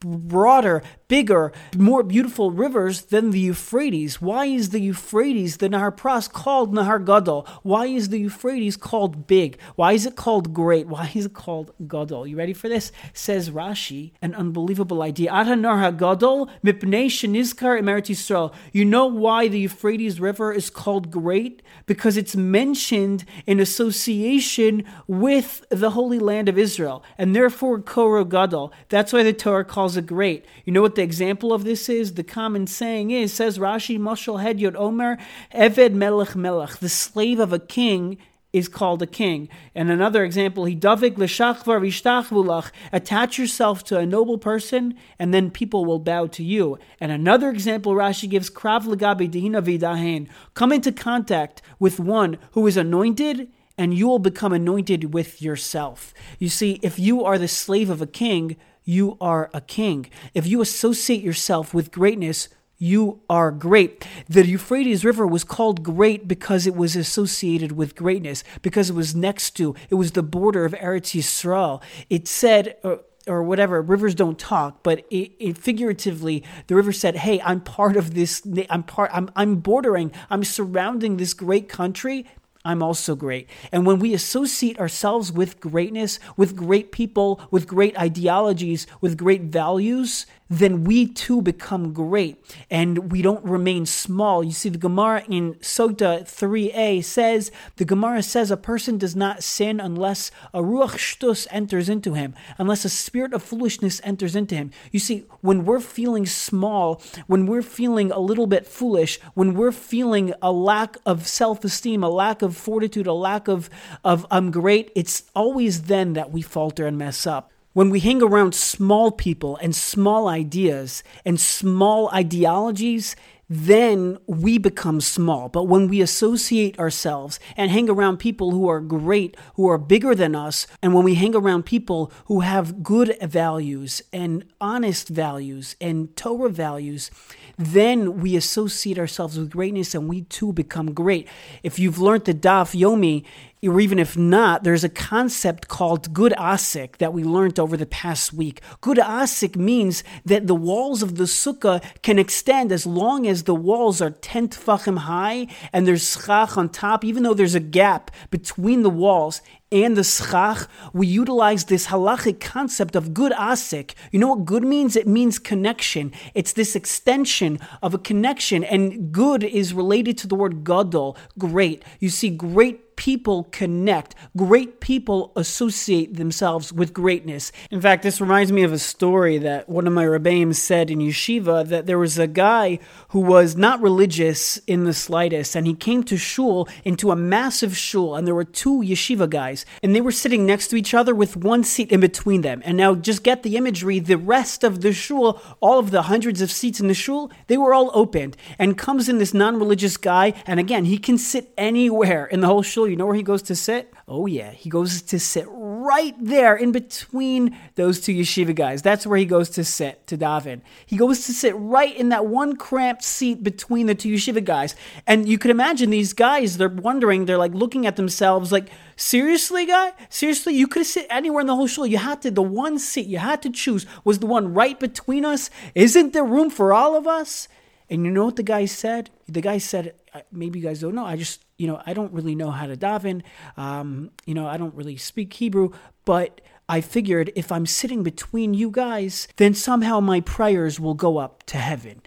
broader, 0.00 0.82
bigger, 1.08 1.52
more 1.76 2.02
beautiful 2.02 2.50
rivers 2.50 3.02
than 3.02 3.30
the 3.30 3.38
Euphrates. 3.38 4.20
Why 4.20 4.46
is 4.46 4.70
the 4.70 4.80
Euphrates, 4.80 5.58
the 5.58 5.68
Nahar 5.68 5.96
Pras, 5.96 6.30
called 6.30 6.74
Nahar 6.74 7.04
Gadol? 7.04 7.46
Why 7.62 7.86
is 7.86 8.08
the 8.08 8.18
Euphrates 8.18 8.76
called 8.76 9.26
big? 9.26 9.58
Why 9.76 9.92
is 9.92 10.06
it 10.06 10.16
called 10.16 10.52
great? 10.52 10.88
Why 10.88 11.10
is 11.14 11.26
it 11.26 11.34
called 11.34 11.72
Gadol? 11.86 12.26
You 12.26 12.36
ready 12.36 12.52
for 12.52 12.68
this? 12.68 12.90
Says 13.12 13.50
Rashi, 13.50 14.12
an 14.20 14.34
unbelievable 14.34 15.02
idea. 15.02 15.30
Hagadol 15.30 16.50
mipnei 16.64 17.06
shenizkar 17.06 17.80
Eretz 17.80 18.10
Yisrael. 18.10 18.52
You 18.72 18.84
know 18.84 19.06
why 19.06 19.48
the 19.48 19.60
Euphrates 19.60 20.20
River 20.20 20.52
is 20.52 20.70
called 20.70 21.10
great? 21.10 21.62
Because 21.86 22.16
it's 22.16 22.34
mentioned 22.34 23.24
in 23.46 23.60
association 23.60 24.84
with 25.06 25.64
the 25.70 25.90
Holy 25.90 26.18
Land 26.18 26.48
of 26.48 26.58
Israel, 26.58 27.04
and 27.16 27.34
therefore 27.34 27.80
Koro 27.80 28.24
Gadol. 28.24 28.72
That's 28.88 29.12
why 29.12 29.22
the 29.22 29.32
Torah 29.32 29.64
calls 29.64 29.96
it 29.96 30.06
great. 30.06 30.44
You 30.64 30.72
know 30.72 30.82
what 30.82 30.95
the 30.96 31.02
example 31.02 31.52
of 31.52 31.64
this 31.64 31.88
is? 31.88 32.14
The 32.14 32.24
common 32.24 32.66
saying 32.66 33.10
is, 33.12 33.32
says 33.32 33.58
Rashi, 33.58 33.98
Moshel 33.98 34.42
Hedyot 34.42 34.74
Omer, 34.74 35.18
Eved 35.54 35.92
Melech 35.92 36.34
Melech, 36.34 36.78
the 36.78 36.88
slave 36.88 37.38
of 37.38 37.52
a 37.52 37.58
king 37.58 38.18
is 38.52 38.68
called 38.68 39.02
a 39.02 39.06
king. 39.06 39.48
And 39.74 39.90
another 39.90 40.24
example, 40.24 40.64
he 40.64 40.74
davik 40.74 41.18
l'shachvar 41.18 41.80
v'ishtachvulach, 41.80 42.70
attach 42.90 43.38
yourself 43.38 43.84
to 43.84 43.98
a 43.98 44.06
noble 44.06 44.38
person, 44.38 44.94
and 45.18 45.34
then 45.34 45.50
people 45.50 45.84
will 45.84 45.98
bow 45.98 46.26
to 46.28 46.42
you. 46.42 46.78
And 46.98 47.12
another 47.12 47.50
example, 47.50 47.92
Rashi 47.92 48.28
gives 48.28 48.48
krav 48.48 48.86
l'gabi 48.86 49.30
v'dahen, 49.30 50.28
come 50.54 50.72
into 50.72 50.90
contact 50.90 51.60
with 51.78 52.00
one 52.00 52.38
who 52.52 52.66
is 52.66 52.76
anointed, 52.76 53.48
and 53.76 53.92
you 53.92 54.06
will 54.08 54.18
become 54.18 54.54
anointed 54.54 55.12
with 55.12 55.42
yourself. 55.42 56.14
You 56.38 56.48
see, 56.48 56.80
if 56.82 56.98
you 56.98 57.24
are 57.24 57.36
the 57.36 57.48
slave 57.48 57.90
of 57.90 58.00
a 58.00 58.06
king, 58.06 58.56
you 58.86 59.18
are 59.20 59.50
a 59.52 59.60
king. 59.60 60.08
If 60.32 60.46
you 60.46 60.62
associate 60.62 61.22
yourself 61.22 61.74
with 61.74 61.92
greatness, 61.92 62.48
you 62.78 63.20
are 63.28 63.50
great. 63.50 64.06
The 64.28 64.46
Euphrates 64.46 65.04
River 65.04 65.26
was 65.26 65.44
called 65.44 65.82
great 65.82 66.28
because 66.28 66.66
it 66.66 66.76
was 66.76 66.94
associated 66.94 67.72
with 67.72 67.96
greatness, 67.96 68.44
because 68.62 68.90
it 68.90 68.94
was 68.94 69.14
next 69.14 69.50
to, 69.52 69.74
it 69.90 69.96
was 69.96 70.12
the 70.12 70.22
border 70.22 70.64
of 70.64 70.72
Eretz 70.72 71.18
Yisrael. 71.18 71.82
It 72.08 72.28
said, 72.28 72.76
or, 72.84 73.00
or 73.26 73.42
whatever, 73.42 73.82
rivers 73.82 74.14
don't 74.14 74.38
talk, 74.38 74.82
but 74.82 75.04
it, 75.10 75.32
it, 75.40 75.58
figuratively, 75.58 76.44
the 76.68 76.76
river 76.76 76.92
said, 76.92 77.16
"Hey, 77.16 77.40
I'm 77.40 77.60
part 77.60 77.96
of 77.96 78.14
this. 78.14 78.46
I'm 78.70 78.84
part. 78.84 79.10
I'm 79.12 79.30
I'm 79.34 79.56
bordering. 79.56 80.12
I'm 80.30 80.44
surrounding 80.44 81.16
this 81.16 81.34
great 81.34 81.68
country. 81.68 82.24
I'm 82.66 82.82
also 82.82 83.14
great. 83.14 83.48
And 83.70 83.86
when 83.86 84.00
we 84.00 84.12
associate 84.12 84.78
ourselves 84.80 85.30
with 85.30 85.60
greatness, 85.60 86.18
with 86.36 86.56
great 86.56 86.90
people, 86.90 87.40
with 87.50 87.68
great 87.68 87.96
ideologies, 87.98 88.86
with 89.00 89.16
great 89.16 89.42
values, 89.42 90.26
then 90.48 90.84
we 90.84 91.06
too 91.06 91.42
become 91.42 91.92
great 91.92 92.42
and 92.70 93.10
we 93.10 93.22
don't 93.22 93.44
remain 93.44 93.86
small. 93.86 94.44
You 94.44 94.52
see, 94.52 94.68
the 94.68 94.78
Gemara 94.78 95.24
in 95.28 95.54
Sota 95.54 96.22
3a 96.22 97.02
says, 97.04 97.50
the 97.76 97.84
Gemara 97.84 98.22
says 98.22 98.50
a 98.50 98.56
person 98.56 98.98
does 98.98 99.16
not 99.16 99.42
sin 99.42 99.80
unless 99.80 100.30
a 100.54 100.60
Ruach 100.60 100.96
Shtus 100.96 101.46
enters 101.50 101.88
into 101.88 102.14
him, 102.14 102.34
unless 102.58 102.84
a 102.84 102.88
spirit 102.88 103.32
of 103.32 103.42
foolishness 103.42 104.00
enters 104.04 104.36
into 104.36 104.54
him. 104.54 104.70
You 104.92 105.00
see, 105.00 105.24
when 105.40 105.64
we're 105.64 105.80
feeling 105.80 106.26
small, 106.26 107.02
when 107.26 107.46
we're 107.46 107.62
feeling 107.62 108.12
a 108.12 108.20
little 108.20 108.46
bit 108.46 108.66
foolish, 108.66 109.20
when 109.34 109.54
we're 109.54 109.72
feeling 109.72 110.32
a 110.40 110.52
lack 110.52 110.96
of 111.04 111.26
self 111.26 111.64
esteem, 111.64 112.02
a 112.02 112.08
lack 112.08 112.42
of 112.42 112.56
fortitude, 112.56 113.06
a 113.06 113.12
lack 113.12 113.48
of, 113.48 113.68
of 114.04 114.26
I'm 114.30 114.50
great, 114.50 114.92
it's 114.94 115.24
always 115.34 115.82
then 115.82 116.12
that 116.14 116.30
we 116.30 116.42
falter 116.42 116.86
and 116.86 116.96
mess 116.96 117.26
up. 117.26 117.52
When 117.76 117.90
we 117.90 118.00
hang 118.00 118.22
around 118.22 118.54
small 118.54 119.10
people 119.10 119.58
and 119.58 119.76
small 119.76 120.28
ideas 120.28 121.04
and 121.26 121.38
small 121.38 122.08
ideologies, 122.08 123.14
then 123.50 124.16
we 124.26 124.56
become 124.56 125.02
small. 125.02 125.50
But 125.50 125.64
when 125.64 125.86
we 125.86 126.00
associate 126.00 126.78
ourselves 126.78 127.38
and 127.54 127.70
hang 127.70 127.90
around 127.90 128.16
people 128.16 128.52
who 128.52 128.66
are 128.66 128.80
great, 128.80 129.36
who 129.56 129.68
are 129.68 129.76
bigger 129.76 130.14
than 130.14 130.34
us, 130.34 130.66
and 130.80 130.94
when 130.94 131.04
we 131.04 131.16
hang 131.16 131.36
around 131.36 131.66
people 131.66 132.10
who 132.24 132.40
have 132.40 132.82
good 132.82 133.14
values 133.20 134.00
and 134.10 134.46
honest 134.58 135.10
values 135.10 135.76
and 135.78 136.16
Torah 136.16 136.48
values, 136.48 137.10
then 137.58 138.20
we 138.22 138.36
associate 138.36 138.98
ourselves 138.98 139.38
with 139.38 139.50
greatness 139.50 139.94
and 139.94 140.08
we 140.08 140.22
too 140.22 140.54
become 140.54 140.94
great. 140.94 141.28
If 141.62 141.78
you've 141.78 141.98
learned 141.98 142.24
the 142.24 142.32
Daf 142.32 142.74
Yomi, 142.74 143.24
or 143.66 143.80
even 143.80 143.98
if 143.98 144.16
not, 144.16 144.64
there's 144.64 144.84
a 144.84 144.88
concept 144.88 145.68
called 145.68 146.12
gud 146.12 146.32
asik 146.38 146.96
that 146.98 147.12
we 147.12 147.24
learned 147.24 147.58
over 147.58 147.76
the 147.76 147.86
past 147.86 148.32
week. 148.32 148.60
Gud 148.80 148.98
asik 148.98 149.56
means 149.56 150.04
that 150.24 150.46
the 150.46 150.54
walls 150.54 151.02
of 151.02 151.16
the 151.16 151.24
sukkah 151.24 151.82
can 152.02 152.18
extend 152.18 152.72
as 152.72 152.86
long 152.86 153.26
as 153.26 153.44
the 153.44 153.54
walls 153.54 154.00
are 154.00 154.10
10 154.10 154.48
tfachim 154.48 154.98
high 154.98 155.46
and 155.72 155.86
there's 155.86 156.10
schach 156.10 156.56
on 156.56 156.68
top, 156.68 157.04
even 157.04 157.22
though 157.22 157.34
there's 157.34 157.54
a 157.54 157.60
gap 157.60 158.10
between 158.30 158.82
the 158.82 158.90
walls 158.90 159.40
and 159.72 159.96
the 159.96 160.04
schach, 160.04 160.68
we 160.92 161.06
utilize 161.06 161.64
this 161.64 161.86
halachic 161.86 162.40
concept 162.40 162.94
of 162.94 163.12
gud 163.12 163.32
asik. 163.32 163.94
You 164.12 164.20
know 164.20 164.28
what 164.28 164.44
gud 164.44 164.64
means? 164.64 164.96
It 164.96 165.08
means 165.08 165.38
connection. 165.38 166.12
It's 166.34 166.52
this 166.52 166.76
extension 166.76 167.58
of 167.82 167.92
a 167.94 167.98
connection, 167.98 168.62
and 168.62 169.12
gud 169.12 169.42
is 169.42 169.74
related 169.74 170.16
to 170.18 170.26
the 170.26 170.36
word 170.36 170.64
gadol, 170.64 171.16
great. 171.38 171.82
You 172.00 172.08
see, 172.08 172.30
great 172.30 172.86
people 172.96 173.44
connect. 173.44 174.14
Great 174.36 174.80
people 174.80 175.32
associate 175.36 176.16
themselves 176.16 176.72
with 176.72 176.92
greatness. 176.92 177.52
In 177.70 177.80
fact, 177.80 178.02
this 178.02 178.20
reminds 178.20 178.50
me 178.50 178.62
of 178.62 178.72
a 178.72 178.78
story 178.78 179.38
that 179.38 179.68
one 179.68 179.86
of 179.86 179.92
my 179.92 180.04
rebbeim 180.04 180.54
said 180.54 180.90
in 180.90 180.98
yeshiva 180.98 181.68
that 181.68 181.86
there 181.86 181.98
was 181.98 182.18
a 182.18 182.26
guy 182.26 182.78
who 183.08 183.20
was 183.20 183.56
not 183.56 183.80
religious 183.80 184.56
in 184.66 184.84
the 184.84 184.94
slightest, 184.94 185.54
and 185.54 185.66
he 185.66 185.74
came 185.74 186.02
to 186.04 186.16
shul 186.16 186.68
into 186.84 187.10
a 187.10 187.16
massive 187.16 187.76
shul, 187.76 188.16
and 188.16 188.26
there 188.26 188.34
were 188.34 188.44
two 188.44 188.80
yeshiva 188.80 189.28
guys, 189.28 189.55
and 189.82 189.94
they 189.94 190.00
were 190.00 190.12
sitting 190.12 190.46
next 190.46 190.68
to 190.68 190.76
each 190.76 190.94
other 190.94 191.14
with 191.14 191.36
one 191.36 191.64
seat 191.64 191.92
in 191.92 192.00
between 192.00 192.40
them. 192.40 192.62
And 192.64 192.76
now, 192.76 192.94
just 192.94 193.22
get 193.22 193.42
the 193.42 193.56
imagery: 193.56 193.98
the 193.98 194.18
rest 194.18 194.64
of 194.64 194.80
the 194.80 194.92
shul, 194.92 195.40
all 195.60 195.78
of 195.78 195.90
the 195.90 196.02
hundreds 196.02 196.40
of 196.40 196.50
seats 196.50 196.80
in 196.80 196.88
the 196.88 196.94
shul, 196.94 197.30
they 197.46 197.56
were 197.56 197.74
all 197.74 197.90
opened. 197.94 198.36
And 198.58 198.78
comes 198.78 199.08
in 199.08 199.18
this 199.18 199.34
non-religious 199.34 199.96
guy, 199.96 200.32
and 200.46 200.58
again, 200.58 200.86
he 200.86 200.98
can 200.98 201.18
sit 201.18 201.52
anywhere 201.56 202.26
in 202.26 202.40
the 202.40 202.46
whole 202.46 202.62
shul 202.62 202.86
you 202.88 202.96
know 202.96 203.06
where 203.06 203.14
he 203.14 203.22
goes 203.22 203.42
to 203.42 203.54
sit? 203.54 203.92
Oh, 204.08 204.26
yeah. 204.26 204.52
He 204.52 204.70
goes 204.70 205.02
to 205.02 205.18
sit 205.18 205.46
right 205.48 206.14
there 206.20 206.56
in 206.56 206.72
between 206.72 207.56
those 207.74 208.00
two 208.00 208.12
yeshiva 208.12 208.54
guys. 208.54 208.82
That's 208.82 209.06
where 209.06 209.18
he 209.18 209.24
goes 209.24 209.50
to 209.50 209.64
sit, 209.64 210.06
to 210.06 210.16
daven. 210.16 210.60
He 210.84 210.96
goes 210.96 211.26
to 211.26 211.32
sit 211.32 211.54
right 211.56 211.94
in 211.94 212.10
that 212.10 212.26
one 212.26 212.56
cramped 212.56 213.02
seat 213.02 213.42
between 213.42 213.86
the 213.86 213.94
two 213.94 214.10
yeshiva 214.10 214.44
guys. 214.44 214.76
And 215.06 215.28
you 215.28 215.38
can 215.38 215.50
imagine 215.50 215.90
these 215.90 216.12
guys, 216.12 216.56
they're 216.56 216.68
wondering, 216.68 217.24
they're 217.24 217.38
like 217.38 217.54
looking 217.54 217.86
at 217.86 217.96
themselves 217.96 218.52
like, 218.52 218.70
seriously, 218.96 219.66
guy? 219.66 219.92
Seriously? 220.08 220.54
You 220.54 220.66
could 220.66 220.86
sit 220.86 221.06
anywhere 221.10 221.42
in 221.42 221.46
the 221.46 221.54
whole 221.54 221.66
show. 221.66 221.84
You 221.84 221.98
had 221.98 222.22
to, 222.22 222.30
the 222.30 222.42
one 222.42 222.78
seat 222.78 223.06
you 223.06 223.18
had 223.18 223.42
to 223.42 223.50
choose 223.50 223.86
was 224.04 224.18
the 224.18 224.26
one 224.26 224.54
right 224.54 224.78
between 224.78 225.24
us. 225.24 225.50
Isn't 225.74 226.12
there 226.12 226.24
room 226.24 226.50
for 226.50 226.72
all 226.72 226.96
of 226.96 227.06
us? 227.06 227.48
And 227.88 228.04
you 228.04 228.10
know 228.10 228.24
what 228.24 228.36
the 228.36 228.42
guy 228.42 228.64
said? 228.64 229.10
The 229.28 229.40
guy 229.40 229.58
said, 229.58 229.94
maybe 230.32 230.58
you 230.58 230.64
guys 230.64 230.80
don't 230.80 230.94
know. 230.94 231.04
I 231.04 231.16
just, 231.16 231.44
you 231.56 231.66
know, 231.66 231.80
I 231.86 231.94
don't 231.94 232.12
really 232.12 232.34
know 232.34 232.50
how 232.50 232.66
to 232.66 232.76
daven. 232.76 233.22
Um, 233.56 234.10
you 234.24 234.34
know, 234.34 234.46
I 234.46 234.56
don't 234.56 234.74
really 234.74 234.96
speak 234.96 235.32
Hebrew, 235.34 235.70
but 236.04 236.40
I 236.68 236.80
figured 236.80 237.30
if 237.36 237.52
I'm 237.52 237.66
sitting 237.66 238.02
between 238.02 238.54
you 238.54 238.70
guys, 238.70 239.28
then 239.36 239.54
somehow 239.54 240.00
my 240.00 240.20
prayers 240.20 240.80
will 240.80 240.94
go 240.94 241.18
up 241.18 241.44
to 241.44 241.58
heaven. 241.58 242.02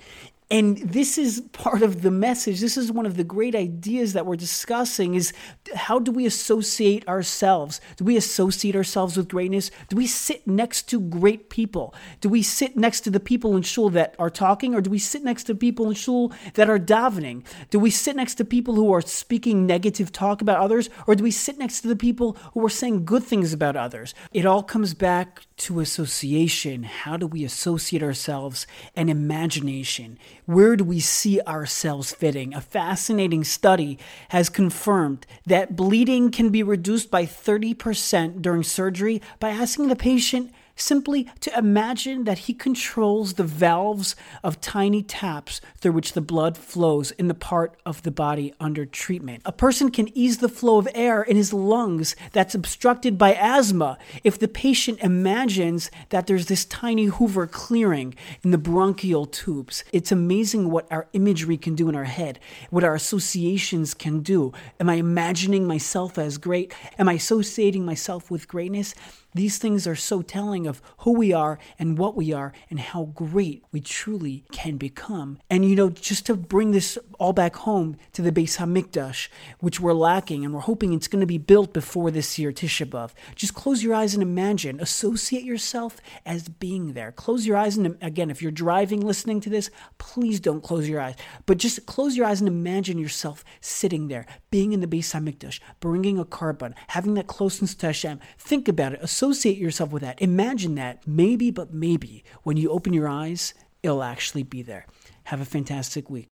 And 0.51 0.77
this 0.77 1.19
is 1.19 1.41
part 1.51 1.83
of 1.83 2.01
the 2.01 2.09
message. 2.09 2.59
This 2.59 2.75
is 2.75 2.91
one 2.91 3.05
of 3.05 3.17
the 3.17 3.23
great 3.23 3.53
ideas 3.53 4.13
that 4.13 4.25
we're 4.25 4.35
discussing 4.35 5.13
is 5.13 5.31
how 5.75 5.99
do 5.99 6.11
we 6.11 6.25
associate 6.25 7.07
ourselves? 7.07 7.79
Do 7.97 8.03
we 8.03 8.17
associate 8.17 8.75
ourselves 8.75 9.15
with 9.15 9.29
greatness? 9.29 9.69
Do 9.89 9.95
we 9.95 10.07
sit 10.07 10.47
next 10.47 10.89
to 10.89 10.99
great 10.99 11.51
people? 11.51 11.93
Do 12.19 12.29
we 12.29 12.41
sit 12.41 12.75
next 12.75 13.01
to 13.01 13.11
the 13.11 13.19
people 13.19 13.55
in 13.55 13.61
shul 13.61 13.91
that 13.91 14.15
are 14.17 14.31
talking 14.31 14.73
or 14.73 14.81
do 14.81 14.89
we 14.89 14.97
sit 14.97 15.23
next 15.23 15.43
to 15.43 15.55
people 15.55 15.87
in 15.87 15.93
shul 15.93 16.33
that 16.55 16.67
are 16.67 16.79
davening? 16.79 17.45
Do 17.69 17.77
we 17.77 17.91
sit 17.91 18.15
next 18.15 18.35
to 18.35 18.45
people 18.45 18.73
who 18.73 18.91
are 18.91 19.01
speaking 19.01 19.67
negative 19.67 20.11
talk 20.11 20.41
about 20.41 20.57
others 20.57 20.89
or 21.05 21.13
do 21.13 21.23
we 21.23 21.31
sit 21.31 21.59
next 21.59 21.81
to 21.81 21.87
the 21.87 21.95
people 21.95 22.35
who 22.55 22.65
are 22.65 22.69
saying 22.69 23.05
good 23.05 23.23
things 23.23 23.53
about 23.53 23.75
others? 23.75 24.15
It 24.33 24.47
all 24.47 24.63
comes 24.63 24.95
back 24.95 25.45
to 25.59 25.79
association. 25.79 26.83
How 26.83 27.17
do 27.17 27.27
we 27.27 27.43
associate 27.43 28.01
ourselves 28.01 28.65
and 28.95 29.09
imagination? 29.09 30.17
Where 30.45 30.75
do 30.75 30.83
we 30.83 30.99
see 30.99 31.39
ourselves 31.41 32.13
fitting? 32.13 32.53
A 32.53 32.61
fascinating 32.61 33.43
study 33.43 33.99
has 34.29 34.49
confirmed 34.49 35.25
that 35.45 35.75
bleeding 35.75 36.31
can 36.31 36.49
be 36.49 36.63
reduced 36.63 37.11
by 37.11 37.25
30% 37.25 38.41
during 38.41 38.63
surgery 38.63 39.21
by 39.39 39.49
asking 39.49 39.87
the 39.87 39.95
patient 39.95 40.51
simply 40.81 41.27
to 41.41 41.57
imagine 41.57 42.23
that 42.23 42.39
he 42.39 42.53
controls 42.53 43.33
the 43.33 43.43
valves 43.43 44.15
of 44.43 44.61
tiny 44.61 45.03
taps 45.03 45.61
through 45.77 45.91
which 45.91 46.13
the 46.13 46.21
blood 46.21 46.57
flows 46.57 47.11
in 47.11 47.27
the 47.27 47.33
part 47.33 47.75
of 47.85 48.03
the 48.03 48.11
body 48.11 48.53
under 48.59 48.85
treatment. 48.85 49.41
A 49.45 49.51
person 49.51 49.91
can 49.91 50.15
ease 50.17 50.37
the 50.37 50.49
flow 50.49 50.77
of 50.77 50.87
air 50.93 51.21
in 51.23 51.35
his 51.35 51.53
lungs 51.53 52.15
that's 52.31 52.55
obstructed 52.55 53.17
by 53.17 53.33
asthma 53.33 53.97
if 54.23 54.39
the 54.39 54.47
patient 54.47 54.99
imagines 55.01 55.91
that 56.09 56.27
there's 56.27 56.47
this 56.47 56.65
tiny 56.65 57.05
hoover 57.05 57.47
clearing 57.47 58.15
in 58.43 58.51
the 58.51 58.57
bronchial 58.57 59.25
tubes. 59.25 59.83
It's 59.91 60.11
amazing 60.11 60.69
what 60.69 60.91
our 60.91 61.07
imagery 61.13 61.57
can 61.57 61.75
do 61.75 61.89
in 61.89 61.95
our 61.95 62.05
head, 62.05 62.39
what 62.69 62.83
our 62.83 62.95
associations 62.95 63.93
can 63.93 64.21
do. 64.21 64.53
Am 64.79 64.89
I 64.89 64.95
imagining 64.95 65.65
myself 65.65 66.17
as 66.17 66.37
great? 66.37 66.73
Am 66.97 67.09
I 67.09 67.13
associating 67.13 67.85
myself 67.85 68.31
with 68.31 68.47
greatness? 68.47 68.95
These 69.33 69.59
things 69.59 69.85
are 69.85 69.95
so 69.95 70.21
telling 70.21 70.65
of 70.65 70.81
who 70.99 71.13
we 71.13 71.31
are 71.31 71.59
and 71.77 71.97
what 71.97 72.15
we 72.15 72.33
are 72.33 72.51
and 72.69 72.79
how 72.79 73.05
great 73.13 73.63
we 73.71 73.79
truly 73.79 74.43
can 74.51 74.77
become. 74.77 75.39
And 75.49 75.63
you 75.63 75.75
know, 75.75 75.89
just 75.89 76.25
to 76.27 76.35
bring 76.35 76.71
this 76.71 76.97
all 77.19 77.33
back 77.33 77.57
home 77.57 77.97
to 78.13 78.21
the 78.21 78.31
Beis 78.31 78.57
Hamikdash, 78.57 79.27
which 79.59 79.79
we're 79.79 79.93
lacking, 79.93 80.43
and 80.43 80.53
we're 80.53 80.61
hoping 80.61 80.93
it's 80.93 81.07
going 81.07 81.19
to 81.19 81.27
be 81.27 81.37
built 81.37 81.73
before 81.73 82.09
this 82.09 82.39
year, 82.39 82.51
Tisha 82.51 82.87
B'av. 82.87 83.11
Just 83.35 83.53
close 83.53 83.83
your 83.83 83.93
eyes 83.93 84.13
and 84.13 84.23
imagine. 84.23 84.79
Associate 84.79 85.43
yourself 85.43 85.97
as 86.25 86.47
being 86.47 86.93
there. 86.93 87.11
Close 87.11 87.45
your 87.45 87.57
eyes 87.57 87.77
and 87.77 87.97
again, 88.01 88.31
if 88.31 88.41
you're 88.41 88.51
driving, 88.51 89.01
listening 89.01 89.41
to 89.41 89.49
this, 89.49 89.69
please 89.99 90.39
don't 90.39 90.63
close 90.63 90.89
your 90.89 91.01
eyes. 91.01 91.15
But 91.45 91.57
just 91.57 91.85
close 91.85 92.17
your 92.17 92.25
eyes 92.25 92.41
and 92.41 92.47
imagine 92.47 92.97
yourself 92.97 93.43
sitting 93.61 94.07
there, 94.07 94.25
being 94.49 94.73
in 94.73 94.81
the 94.81 94.87
Beis 94.87 95.13
Hamikdash, 95.13 95.59
bringing 95.79 96.17
a 96.17 96.25
korban, 96.25 96.73
having 96.87 97.13
that 97.13 97.27
closeness 97.27 97.75
to 97.75 97.87
Hashem. 97.87 98.19
Think 98.37 98.67
about 98.67 98.93
it 98.93 99.01
associate 99.19 99.57
yourself 99.57 99.91
with 99.91 100.01
that. 100.01 100.21
Imagine 100.21 100.75
that. 100.75 101.05
Maybe, 101.05 101.51
but 101.51 101.73
maybe 101.73 102.23
when 102.43 102.55
you 102.55 102.69
open 102.69 102.93
your 102.93 103.09
eyes, 103.09 103.53
it'll 103.83 104.01
actually 104.01 104.43
be 104.43 104.61
there. 104.61 104.85
Have 105.25 105.41
a 105.41 105.45
fantastic 105.45 106.09
week. 106.09 106.27